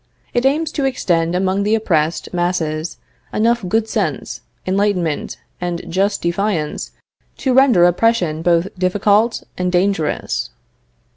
[0.33, 2.97] It aims to extend among the oppressed masses
[3.31, 6.89] enough good sense, enlightenment and just defiance,
[7.37, 10.49] to render oppression both difficult and dangerous.